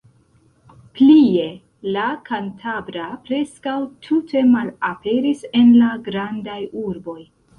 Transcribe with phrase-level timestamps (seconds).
[0.99, 1.43] Plie,
[1.97, 3.75] la kantabra preskaŭ
[4.07, 7.19] tute malaperis en la grandaj urboj.